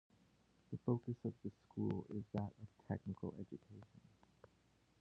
[0.71, 3.83] The focus of the school is that of technical education.